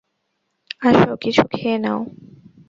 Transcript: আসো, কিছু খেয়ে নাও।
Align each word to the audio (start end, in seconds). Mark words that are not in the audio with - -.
আসো, 0.81 1.11
কিছু 1.21 1.41
খেয়ে 1.51 1.77
নাও। 1.77 1.99